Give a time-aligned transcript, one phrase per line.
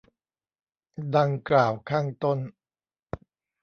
[1.15, 2.39] ดังกล่าวข้างต้น